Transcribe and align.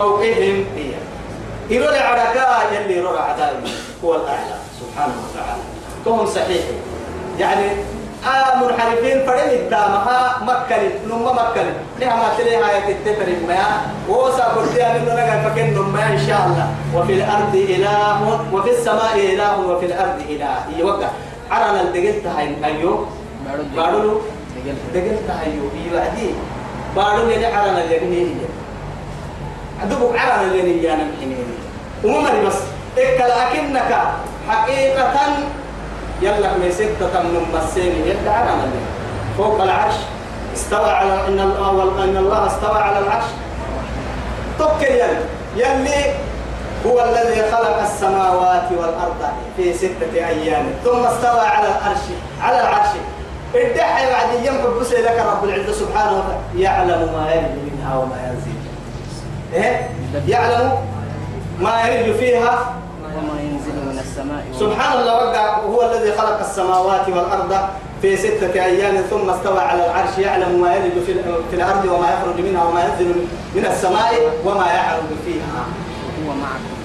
فوقهم 0.00 0.64
هي 0.76 0.92
يرى 1.70 1.88
العركاء 1.88 2.72
يلي 2.72 2.96
يرى 2.96 3.18
عدائي 3.18 3.72
هو 4.04 4.14
الأعلى. 4.16 4.56
سبحانه 4.80 5.14
وتعالى. 5.24 5.62
كهم 6.04 6.26
صحيح. 6.26 6.64
يعني 7.38 7.66
آه 8.24 8.64
منحرفين 8.64 9.26
فرين 9.26 9.50
التامها 9.60 10.40
مكة 10.42 10.76
نما 11.06 11.32
مكة 11.32 11.64
لها 12.00 12.16
ما 12.16 12.28
تليها 12.38 12.88
يتتفر 12.88 13.28
ما 13.48 13.80
قرتيا 14.56 14.92
من 14.92 15.04
نغا 15.04 15.48
فكن 15.48 15.74
نما 15.74 16.06
إن 16.06 16.26
شاء 16.26 16.40
الله. 16.46 16.68
وفي 16.96 17.12
الأرض 17.12 17.54
إله 17.54 18.40
وفي 18.52 18.70
السماء 18.70 19.14
إله 19.16 19.60
وفي 19.68 19.86
الأرض 19.86 20.18
إله. 20.28 20.56
يوقع 20.78 21.08
عرنا 21.50 21.80
الدقلت 21.80 22.26
هاي 22.26 22.56
أيو 22.64 23.04
بارو 23.76 24.20
دقلت. 24.94 25.28
هايو 25.28 25.62
يوعدي 25.92 26.30
بارو 26.96 27.28
يلي 27.28 27.46
عرنا 27.46 27.84
اليقنين 27.84 28.40
عدوك 29.82 30.18
عرنا 30.18 30.42
اللي 30.42 30.84
يانا 30.84 31.04
محينين 31.04 31.44
ومري 32.04 32.46
بس؟ 32.46 32.54
إك 32.98 33.20
لكنك 33.20 33.98
حقيقة 34.48 35.12
يلا 36.22 36.52
من 36.52 36.72
ستة 36.72 37.22
من 37.22 37.46
مسين 37.54 37.92
يلا 38.06 38.42
اللي 38.42 38.80
فوق 39.36 39.62
العرش 39.62 39.94
استوى 40.54 40.90
على 40.90 41.28
إن 41.28 41.40
الله 41.40 42.04
إن 42.04 42.16
الله 42.16 42.46
استوى 42.46 42.78
على 42.78 42.98
العرش. 42.98 43.24
توكل 44.58 44.84
يلي 44.84 45.18
يلي 45.56 46.14
هو 46.86 47.04
الذي 47.04 47.42
خلق 47.52 47.82
السماوات 47.82 48.68
والأرض 48.72 49.22
في 49.56 49.74
ستة 49.74 50.14
أيام. 50.14 50.66
ثم 50.84 51.04
استوى 51.04 51.40
على 51.40 51.68
العرش 51.68 52.04
على 52.42 52.60
العرش. 52.60 52.88
ادعي 53.54 54.12
بعد 54.12 54.44
يوم 54.44 54.58
حبس 54.58 54.92
لك 54.92 55.24
رب 55.26 55.44
العزة 55.44 55.72
سبحانه 55.72 56.12
وتعالى. 56.12 56.62
يعلم 56.64 57.12
ما 57.12 57.32
يلج 57.34 57.72
منها 57.72 57.96
وما 57.96 58.16
ينزل. 58.26 58.59
إيه؟ 59.54 59.90
يعلم 60.28 60.72
ما 61.60 61.88
يرج 61.88 62.16
فيها. 62.16 62.74
وما 63.16 63.40
ينزل 63.40 63.72
من 63.86 63.98
السماء 63.98 64.44
سبحان 64.60 65.00
الله 65.00 65.14
وقع 65.14 65.58
هو 65.58 65.90
الذي 65.90 66.12
خلق 66.12 66.40
السماوات 66.40 67.08
والأرض 67.08 67.56
في 68.02 68.16
ستة 68.16 68.64
أيام 68.64 68.96
ثم 69.10 69.30
استوى 69.30 69.58
على 69.60 69.86
العرش. 69.86 70.18
يعلم 70.18 70.62
ما 70.62 70.76
يلج 70.76 71.04
في, 71.06 71.12
الأرض 71.56 71.84
وما 71.84 72.08
يخرج 72.10 72.40
منها 72.44 72.64
وما 72.64 72.84
ينزل 72.84 73.14
من 73.54 73.66
السماء 73.66 74.14
وما 74.44 74.66
يعرج 74.66 75.10
فيها. 75.26 75.64
هو 76.26 76.32
معكم 76.34 76.80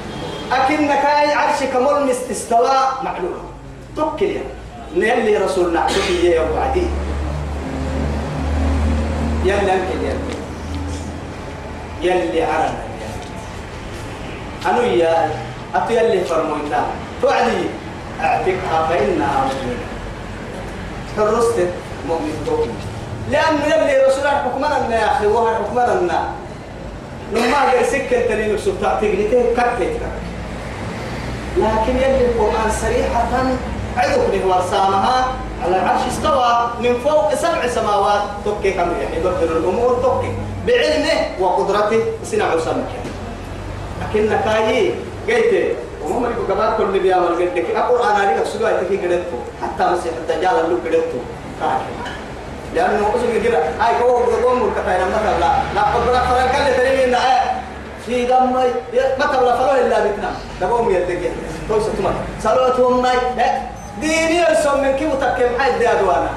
أكنك 0.51 1.05
أي 1.05 1.33
عرشك 1.33 1.75
ملمس 1.75 2.17
استوى 2.31 2.77
معلوم. 3.03 3.33
توكل 3.95 4.25
يا 4.25 4.41
نيلي 4.95 5.37
رسولنا. 5.37 5.79
عشوكي 5.79 6.25
يا 6.25 6.41
أبو 6.41 6.57
عدي 6.57 6.87
يلي 9.45 9.73
أنكل 9.73 10.34
يلي 12.05 12.43
عرنا 12.43 12.83
أنو 14.69 14.81
يا 14.81 15.29
أتو 15.75 15.93
يلي 15.93 16.23
فرمويتا 16.25 16.81
توعدي 17.21 17.65
أعتقها 18.21 18.87
فإنها 18.89 19.39
مؤمنة 19.45 19.85
حرست 21.17 21.57
مؤمن 22.07 22.43
توكل 22.45 22.69
لأن 23.31 23.55
يلي 23.65 24.05
رسولنا 24.07 24.29
حكمنا 24.43 24.95
يا 24.95 25.11
أخي 25.11 25.27
وهو 25.27 25.47
حكمنا 25.55 26.23
لما 27.33 27.57
قال 27.71 27.85
سكة 27.85 28.19
تنين 28.27 28.57
سبتا 28.57 28.99
تقنيته 29.01 29.43
كتت 29.57 29.97
لكن 31.57 31.95
يلي 31.97 32.25
القرآن 32.25 32.71
صريحة 32.81 33.33
عدوك 33.97 34.25
به 34.31 34.45
ورسامها 34.47 35.27
على 35.63 35.75
العرش 35.75 36.01
استوى 36.11 36.69
من 36.79 36.93
فوق 37.03 37.33
سبع 37.33 37.67
سماوات. 37.67 38.21
توكي 38.45 38.71
كم 38.71 38.87
يدبر 39.17 39.57
الأمور 39.57 39.99
توكي 40.03 40.31
بعلمه 40.67 41.15
وقدرته 41.39 42.03
صنع 42.23 42.57
سمك 42.65 42.91
لكن 44.01 44.29
كاي 44.45 44.93
قلت 45.27 45.75
وهم 46.03 46.25
اللي 46.25 46.53
قبل 46.53 46.77
كل 46.77 46.99
بيا 46.99 47.15
لك 47.15 47.65
القرآن 47.75 48.15
هذه 48.15 48.43
سجوا 48.43 48.69
يتكي 48.69 48.97
قدرته 48.97 49.39
حتى 49.61 49.91
مسيح 49.91 50.13
الدجال 50.21 50.55
اللي 50.65 50.75
قدرته. 50.85 51.21
لأنه 52.75 53.09
أسوق 53.15 53.43
كده 53.43 53.59
هاي 53.79 53.95
كو 53.99 54.07
قوم 54.47 54.59
مركتا 54.59 54.89
لما 55.01 55.17
تبلا 55.17 55.51
لا 55.75 55.81
قدرة 55.81 56.19
فرن 56.29 56.47
كل 56.51 56.77
تريمي 56.77 57.05
إن 57.05 57.15
في 58.05 58.25
دم 58.25 58.53
ما 59.19 59.25
تبلا 59.25 59.55
فلو 59.57 59.85
إلا 59.85 59.99
بتنا 59.99 60.31
تقوم 60.61 60.91
يدك 60.91 61.31
تويس 61.69 61.83
تما 61.97 62.13
سلوتهم 62.43 63.01
ماي 63.01 63.17
ديني 64.01 64.51
السوم 64.51 64.81
من 64.81 64.95
كيف 64.95 65.13
تكيم 65.15 65.59
حد 65.59 65.79
دادوانا 65.79 66.29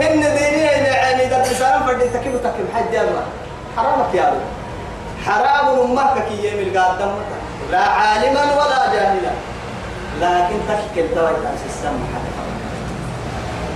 هن 0.00 0.20
ديني 0.20 0.62
يعني 0.86 1.26
ده 1.26 1.42
بسلام 1.42 1.86
فرد 1.86 1.98
تكيم 1.98 2.36
تكيم؟ 2.36 2.68
حد 2.74 2.84
دادوانا 2.92 3.26
حرامك 3.76 4.14
يا 4.14 4.28
أبو 4.28 4.36
حرام 5.26 5.80
أمك 5.80 6.24
كي 6.28 6.48
يمل 6.48 6.78
قادم 6.78 7.10
لا 7.72 7.78
عالما 7.78 8.42
ولا 8.42 8.94
جاهلا. 8.94 9.32
لكن 10.20 10.56
تشكل 10.68 11.08
توجه 11.14 11.52
السم 11.68 11.98
حتى. 12.14 12.36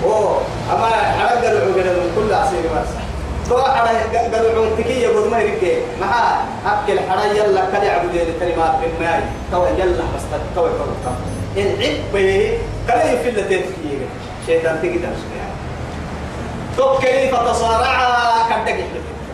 أوه. 0.05 0.41
أما 0.73 0.87
حرق 0.87 1.45
قلعو 1.45 1.73
قلعو 1.73 2.03
كل 2.17 2.35
عصير 2.35 2.63
مرسح 2.75 3.03
تو 3.49 3.63
حرق 3.63 4.35
قلعو 4.35 4.65
تكي 4.79 5.01
يقول 5.01 5.31
ما 5.31 5.39
يريك 5.39 5.83
معا 6.01 6.37
أكل 6.67 7.01
حرق 7.11 7.25
يلا 7.25 7.61
كل 7.61 7.89
عبدين 7.91 8.29
الكلمات 8.29 8.75
من 8.81 8.93
ماي 9.01 9.21
تو 9.53 9.67
يلا 9.67 10.05
بس 10.17 10.23
تو 10.55 10.67
يقول 10.67 10.89
العب 11.57 12.13
به 12.15 12.59
كلا 12.87 13.13
يفل 13.13 13.37
تفكير 13.45 14.01
شيطان 14.47 14.79
تجي 14.83 14.99
درس 14.99 15.23
تو 16.81 16.99
كيف 16.99 17.35
تصارع؟ 17.35 17.93
كدك 18.51 18.79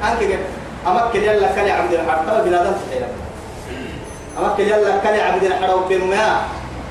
أنت 0.03 0.21
قلت 0.21 0.43
أمكن 0.87 1.21
يلا 1.23 1.47
كل 1.55 1.71
عبدين 1.71 2.01
حرق 2.11 2.45
بنادم 2.45 2.73
تحيلك 2.91 3.11
أمكن 4.39 4.65
يلا 4.65 4.99
كل 4.99 5.21
عبدين 5.21 5.53
حرق 5.63 5.89
بين 5.89 6.11
ما 6.11 6.41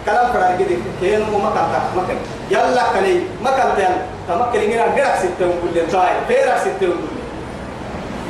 كلام 0.06 0.34
فرار 0.34 0.56
كده 0.60 0.76
كين 1.02 1.22
وما 1.34 1.50
كان 1.56 1.68
ما 1.96 2.04
كان 2.08 2.18
يلا 2.52 2.84
كلي. 2.94 3.22
ما 3.44 3.52
كان 3.52 3.70
تيان 3.76 3.96
تما 4.28 4.46
كلي 4.54 4.66
غير 4.68 4.82
غير 4.96 5.08
ستة 5.20 5.46
كل 5.62 5.92
تاي 5.92 6.10
غير 6.30 6.58
ستة 6.62 6.88
كل 6.88 7.16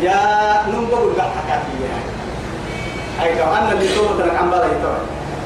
يا 0.01 0.17
نم 0.67 0.85
بقول 0.91 1.13
قاعد 1.17 1.29
حكاتي 1.29 1.73
هاي 3.21 3.35
كمان 3.35 3.63
أنا 3.63 3.71
اللي 3.71 3.87
تو 3.95 4.05
ترى 4.17 4.37
عم 4.37 4.49
بالي 4.51 4.75
تو 4.83 4.91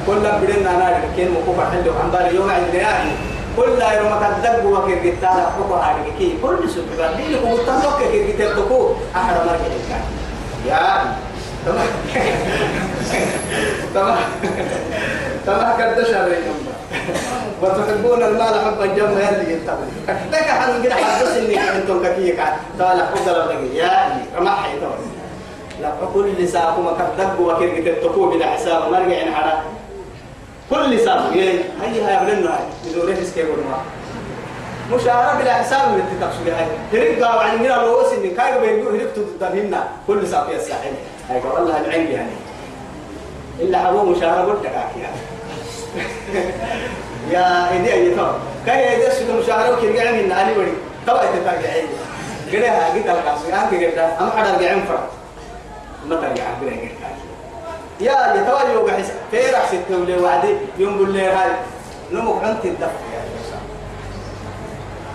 كل 0.06 0.20
بدنا 0.20 0.70
أنا 0.70 1.00
كين 1.16 1.28
مكوفا 1.34 1.64
حلو. 1.70 1.92
عم 2.02 2.10
بالي 2.10 2.36
يوم 2.36 2.50
عندنا 2.50 2.82
يعني 2.82 3.10
كل 3.56 3.82
يوم 3.82 4.10
ما 4.10 4.20
كان 4.20 4.42
دق 4.42 4.64
وكير 4.64 4.98
قتال 4.98 5.46
حكوا 5.56 5.76
هذه 5.76 6.12
كي 6.18 6.38
كل 6.42 6.56
دي 7.16 7.34
لو 7.34 7.56
تنوك 7.56 7.98
كير 8.12 8.32
قتال 8.32 8.56
تكو 8.56 8.92
أحد 9.16 9.34
ما 9.34 9.52
كان 9.52 10.02
يا 10.66 11.14
تمام 11.66 11.86
تمام 13.94 14.18
تمام 15.46 15.78
كده 15.78 16.04
شهرين 16.04 16.42
وتحبون 17.62 18.22
المال 18.22 18.54
حبا 18.64 18.86
جما 18.86 19.20
يلي 19.20 19.52
ينتبه 19.52 19.76
لك 20.32 20.50
حن 20.50 20.82
كده 20.82 20.94
حدث 20.94 21.36
اني 21.36 21.70
أنتم 21.76 22.04
ككيك 22.04 22.40
تعال 22.78 23.02
حق 23.02 23.28
لك 23.28 23.74
يا 23.74 24.22
رمح 24.38 24.68
يتوه 24.74 24.98
لا 25.82 25.92
كل 26.14 26.48
ساعة 26.48 26.80
ما 26.80 26.92
كدب 26.92 27.40
وكير 27.40 27.94
تتقوا 27.94 28.30
بلا 28.30 28.46
حساب 28.46 28.92
مرجع 28.92 29.36
على 29.36 29.52
كل 30.70 31.00
ساعة 31.00 31.30
هي 31.32 31.58
هاي 31.80 32.16
قبلنا 32.16 32.50
هاي. 32.50 32.64
بدون 32.86 33.06
ريسك 33.06 33.36
يقول 33.36 33.58
ما 33.58 33.80
مشاهرة 34.96 35.38
بلا 35.42 35.54
حساب 35.54 35.80
اللي 35.92 36.02
تتقصد 36.02 36.48
هاي 36.48 36.66
هرب 36.92 37.22
قاو 37.22 37.38
عن 37.38 37.58
منا 37.58 37.68
لو 37.68 38.00
وسن 38.00 38.36
كاي 38.36 38.60
بيقول 38.60 39.00
هرب 39.00 39.08
تدهنا 39.40 39.88
كل 40.06 40.28
ساعة 40.28 40.46
في 40.46 40.56
الساحل 40.56 40.92
هاي 41.30 41.40
قال 41.40 41.62
الله 41.62 41.80
العين 41.80 42.10
يعني. 42.10 42.30
إلا 43.60 43.78
حبوا 43.78 44.02
مشاهرة 44.02 44.42
قلت 44.42 44.64
لك 44.64 44.72
يعني 44.72 45.16
يا 47.32 47.76
إدي 47.76 47.92
أي 47.92 48.14
ترى 48.14 48.38
كاي 48.66 48.96
إدي 48.96 49.14
سيد 49.14 49.30
مشاهرة 49.30 49.76
وكير 49.76 49.96
جعل 49.96 50.24
من 50.24 50.32
علي 50.32 50.58
وري 50.58 50.72
تبع 51.06 51.24
تتاجع 51.24 51.68
عين 51.68 51.86
كده 52.52 52.68
هاجي 52.68 53.02
تلقى 53.02 53.36
أنا 53.52 53.70
كده 53.80 54.06
أنا 54.20 54.30
حدا 54.30 54.62
جعل 54.62 54.82
فرق. 54.82 55.10
ما 56.08 56.16
ترجع 56.16 56.44
بلا 56.60 56.70
يا 58.00 58.12
يا 58.12 58.42
توا 58.48 58.72
يوقع 58.74 58.92
حس 58.92 59.10
فيرح 59.30 59.66
ستة 59.68 59.96
ولا 60.00 60.16
وعدي 60.22 60.48
يوم 60.78 60.96
بقول 60.96 61.16
هاي. 61.16 61.50
نمك 62.12 62.44
أنت 62.44 62.64
الدف 62.64 62.90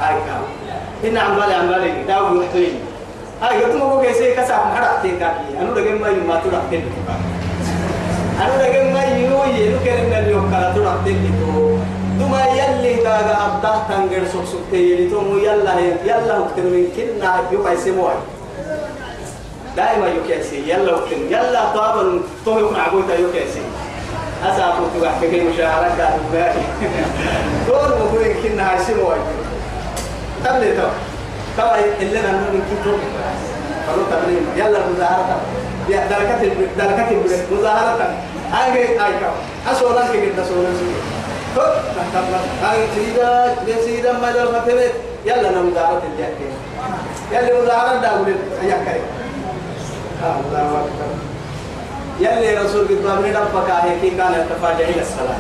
هاي 0.02 0.16
كام 0.28 0.42
هنا 1.04 1.20
عم 1.22 1.36
بالي 1.36 1.54
عم 1.54 1.68
بالي 1.68 2.04
داو 2.08 2.26
محتوين 2.30 2.80
هاي 3.42 3.66
ما 3.66 3.86
بقول 3.86 4.06
كيسي 4.06 4.34
كسب 4.34 4.54
محرق 4.54 5.02
تيكاكي 5.02 5.58
أنا 5.62 5.70
لقيت 5.80 6.02
ما 6.02 6.08
يوم 6.08 6.28
ما 6.28 6.40
تروح 6.44 6.62
تيجي 6.70 6.84
أنا 8.42 8.62
لقيت 8.64 8.94
ما 8.94 9.04
يوي 9.04 9.70
من 10.08 10.14
اليوم 10.14 10.50
كلا 10.52 10.74
تروح 10.74 10.94
تيجي 11.06 11.28
تو 11.40 11.78
دوما 12.20 12.46
يلي 12.46 12.96
تاجا 12.96 13.38
أبدا 13.46 13.74
تنجر 13.90 14.28
سوق 14.34 14.46
سوق 14.46 14.62
تيجي 14.72 15.10
تو 15.10 15.38
يلا 15.38 15.80
يلا 16.06 16.38
وقت 16.40 16.58
من 16.60 16.88
كنا 16.96 17.42
يوم 17.52 17.68
يسموه 17.68 18.14
دائما 19.78 20.08
يكاسي. 20.08 20.70
يلا 20.70 20.96
وكن 20.96 21.18
يلا 21.30 21.74
طابا. 21.76 22.20
تو 22.46 22.60
يكون 22.60 22.80
عبوتا 22.80 23.14
يكاسي. 23.14 23.62
أسا 24.44 24.74
كنت 24.80 25.04
بحكي 25.04 25.30
في 25.30 25.42
مشاهرات 25.42 26.02
قاعد 26.02 26.20
باقي 26.34 26.62
دور 27.68 27.90
مقول 28.00 28.28
كنا 28.44 28.74
هاشم 28.74 29.00
واي 29.00 29.18
تبلي 30.44 30.78
تو 30.78 30.88
طبعا 31.58 31.78
اللي 32.02 32.20
أنا 32.20 32.32
من 32.32 32.62
كنت 32.70 32.96
فلو 33.88 34.04
تبليم 34.12 34.46
يلا 34.56 34.80
مظاهرة. 34.90 35.42
يا 35.90 36.08
دركة 36.08 36.54
دركة 36.78 37.08
مظاهرة. 37.52 38.14
هاي 38.52 38.98
هاي 38.98 39.12
كم. 39.14 39.72
أسولان 39.72 40.08
كي 40.12 40.30
قد 40.30 40.40
أسولان 40.40 40.74
سوي 40.80 40.96
هاي 42.64 42.78
سيدا 42.96 43.56
يا 43.68 43.82
سيدا 43.86 44.12
ما 44.14 44.32
جل 44.32 44.48
فتبت 44.48 44.94
يلا 45.26 45.52
نمظاهرة 45.52 46.02
الجاكين 46.14 46.54
يلا 47.32 47.62
مظاهرة 47.64 47.98
داول 48.02 48.36
يا 48.64 48.78
كريم. 48.86 49.25
الله 50.24 50.70
أكبر 50.82 51.10
يلي 52.20 52.58
رسول 52.58 52.88
قد 52.88 53.04
بابني 53.04 53.32
ربك 53.38 53.70
هي 53.70 54.00
كي 54.02 54.10
كان 54.10 54.34
التفاجئ 54.34 54.90
إلى 54.90 55.02
الصلاة. 55.02 55.40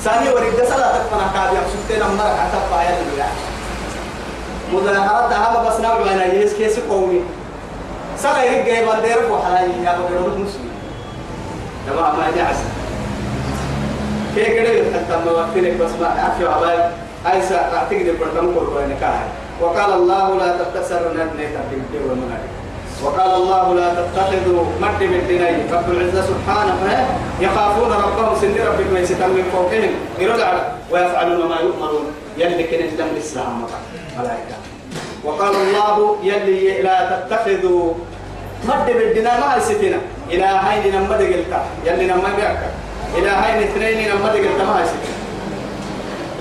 ثاني 0.00 0.28
ورد 0.28 0.68
صلاة 0.68 0.98
تكفنا 0.98 1.26
كاب 1.34 1.54
يقصدين 1.54 2.02
أمرك 2.02 2.36
أتفا 2.44 2.82
يلي 2.82 3.24
مظاهرات 4.72 5.32
هذا 5.32 5.68
بس 5.68 5.80
نوع 5.80 6.12
أنا 6.12 6.24
يس 6.24 6.54
كيس 6.54 6.78
قومي. 6.78 7.20
صلاة 8.18 8.42
يرجع 8.42 8.78
يبندر 8.78 9.32
وحلاي 9.32 9.70
يا 9.84 9.98
بقول 9.98 10.40
مسلم. 10.40 10.70
تمام 11.86 12.16
ما 12.18 12.30
جاهز 12.36 12.56
كي 14.34 14.44
كده 14.44 14.70
يتحتم 14.70 15.26
وقتلك 15.26 15.72
بس 15.80 15.90
ما 16.00 16.06
أعرف 16.06 16.62
هاي 17.26 17.42
ساعة 17.42 17.74
أعتقد 17.74 17.92
البرتم 17.92 18.54
قربان 18.58 18.96
كاهي 19.00 19.28
وقال 19.60 19.92
الله 19.92 20.38
لا 20.38 20.56
تتسر 20.58 21.08
نبني 21.08 21.46
تبدي 21.46 21.98
ومنادي 22.04 22.50
وقال 23.04 23.30
الله 23.34 23.74
لا 23.74 23.88
تتخذوا 23.94 24.64
مد 24.80 25.00
بالدنيا 25.00 25.68
رب 25.72 25.88
العزة 25.90 26.22
سبحانه 26.32 26.80
يخافون 27.40 27.92
ربهم 27.92 28.32
سن 28.40 28.56
ربك 28.56 28.88
ويستم 28.92 29.30
من 29.30 29.44
فوقهم. 29.52 29.92
يرجع 30.18 30.48
ويفعلون 30.90 31.48
ما 31.48 31.56
يؤمرون. 31.60 32.06
يلي 32.38 32.64
كنت 32.64 33.00
لم 33.00 33.08
الإسلام 33.12 33.66
ملائكة. 34.18 34.56
وقال 35.24 35.54
الله 35.56 36.16
يلي 36.22 36.82
لا 36.82 36.96
تتخذوا 37.12 37.94
مد 38.64 38.86
بالدنيا 38.86 39.40
ما 39.40 39.56
يستنا 39.56 39.98
إلى 40.30 40.48
هين 40.66 40.84
نمد 40.96 41.20
قلتا 41.32 41.60
يلي 41.84 42.04
نمد 42.06 42.38
قلتا 42.40 42.70
إلى 43.16 43.30
هين 43.30 43.58
اثنين 43.68 43.98
نمد 44.08 44.34
قلتا 44.44 44.64
ما 44.64 44.76
يستنا 44.82 45.16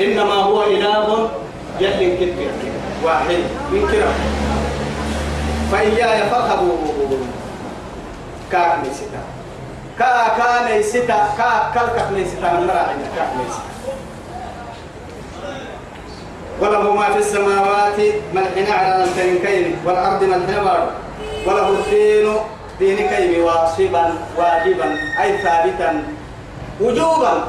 إنما 0.02 0.34
هو 0.34 0.64
إله 0.64 1.30
يلي 1.80 2.08
كتب 2.18 2.40
واحد. 3.04 3.42
من 3.72 3.82
كرام 3.92 4.18
فإياي 5.72 6.30
فارهبون 6.30 7.32
كاك 8.52 8.78
ليستا 8.84 9.22
كا 10.00 10.28
كا 10.38 10.70
ليستا 10.70 11.20
كا 11.38 11.72
كلك 11.74 12.08
ليستا 12.12 12.54
من 12.54 12.68
كاك 13.16 13.30
ليستا 13.38 13.76
وله 16.62 16.94
ما 16.94 17.06
في 17.14 17.20
السماوات 17.20 18.00
ملحنا 18.34 18.76
على 18.76 19.04
التنكين 19.04 19.76
والأرض 19.86 20.24
ملحنا 20.24 20.64
بارو 20.64 20.88
وله 21.46 21.70
الدين 21.70 22.36
دين 22.80 23.10
كيم 23.10 23.44
واصبا 23.44 24.14
واجبا 24.38 24.98
أي 25.22 25.38
ثابتا. 25.38 26.04
وجوبا. 26.82 27.44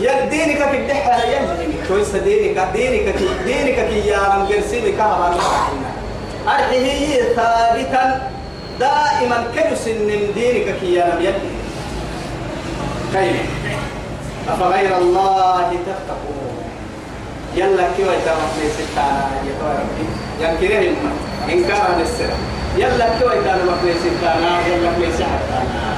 يا 0.00 0.24
دينك 0.24 0.68
في 0.68 0.76
يجري 0.76 1.88
كويس 1.88 2.10
دينك. 2.10 2.68
دينك؟ 2.72 3.14
دينك 3.44 3.78
يا 4.06 4.36
من 4.36 4.46
قرسي 4.46 4.92
كهرباء 4.92 5.81
أرحيه 6.48 7.22
ثابتا 7.36 8.30
دائما 8.80 9.44
كنس 9.54 9.86
من 9.88 10.32
دينك 10.34 10.74
كي 10.80 10.94
يا 10.94 11.32
كيف؟ 13.12 13.36
أفغير 14.48 14.96
الله 14.98 15.70
تتقون. 15.86 16.42
يلا 17.56 17.84
كيف 17.96 18.06
يتعرف 18.06 18.52
لي 18.62 18.68
ستانا 18.70 19.30
يا 19.46 19.54
ربي 19.78 20.06
ينكرهم 20.40 20.96
إنكارا 21.52 21.98
للسر 21.98 22.32
يلا 22.76 23.08
كيف 23.08 23.22
يتعرف 23.32 23.84
لي 23.84 23.94
ستانا 23.94 24.66
يلا 24.66 25.10
سحتانا 25.12 25.92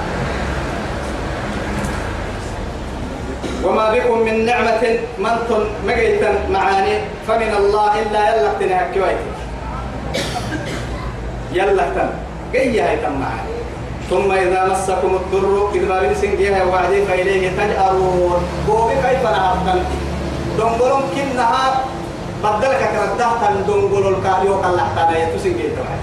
وما 3.64 3.92
بكم 3.94 4.18
من 4.18 4.44
نعمة 4.46 4.98
من 5.18 5.68
مجيتا 5.86 6.34
معاني 6.50 6.98
فمن 7.28 7.54
الله 7.58 8.02
إلا 8.02 8.36
يلا 8.36 8.52
تنهكويت 8.60 9.16
يلا 11.54 11.86
تم. 11.96 12.10
جاي 12.52 12.80
هاي 12.80 12.96
تم 12.96 13.14
معاني 13.20 13.54
ثم 14.10 14.32
إذا 14.32 14.60
مسكم 14.72 15.12
الضر 15.20 15.70
إذ 15.74 15.88
ما 15.88 15.96
بنسن 16.02 16.36
جيها 16.36 16.64
وعدي 16.64 17.06
فإليه 17.06 17.50
تجأرون. 17.58 18.40
قومي 18.68 18.94
كيف 18.94 19.22
نهبتن 19.22 19.80
دنقلون 20.58 21.02
كنها 21.14 21.64
بدلك 22.44 22.82
كردهتن 22.94 23.54
دنقلون 23.68 24.16
كاليو 24.24 24.54
كاللحتنا 24.62 25.14
يتسن 25.18 25.52
جيها 25.58 25.94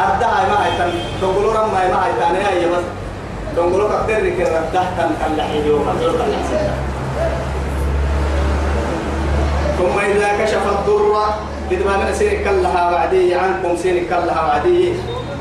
أردها 0.00 0.40
ما 0.50 0.56
هاي 0.64 0.72
تن 0.78 0.90
دنقلون 1.22 1.54
ما 1.54 1.80
ما 1.92 1.98
هاي 2.04 2.12
تن 2.20 2.34
يا 2.62 2.68
بس. 2.72 2.86
دنقلون 3.56 3.90
كتر 3.90 4.24
كردهتن 4.38 5.10
كاللحيو 5.20 5.76
كاللحتنا 5.84 6.74
ثم 9.78 9.96
إذا 9.98 10.28
كشف 10.44 10.64
الضر 10.74 11.14
إذا 11.70 11.84
ما 11.84 11.96
من 11.96 12.12
لها 12.62 12.90
وعدي 12.90 13.34
عنكم 13.34 13.76
سيرك 13.76 14.10
لها 14.10 14.42
وعدي. 14.46 14.92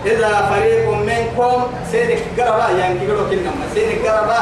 إذا 0.06 0.50
فريق 0.52 0.90
منكم 0.90 1.64
سيرك 1.92 2.24
قربا 2.38 2.70
يعني 2.80 3.00
كيلو 3.00 3.30
كنما 3.30 3.66
سيرك 3.74 4.06
قربا 4.06 4.42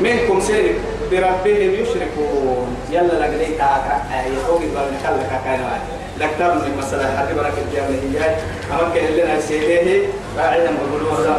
منكم 0.00 0.40
سيرك 0.40 0.74
بربهم 1.10 1.70
يشركون. 1.82 2.76
يلا 2.90 3.14
لقدي 3.20 3.46
تاكا 3.58 3.96
يقوم 4.32 4.62
بابن 4.74 4.94
كلا 5.02 5.38
كان 5.44 5.60
لكتر 6.20 6.54
من 6.54 6.76
مسألة 6.78 7.16
حتى 7.18 7.34
بركة 7.34 7.62
هي 7.72 8.36
أما 8.72 8.94
كان 8.94 9.12
لنا 9.12 9.40
سيده 9.40 10.06
راعينا 10.38 10.70
بقولوا 10.70 11.12
هذا 11.12 11.32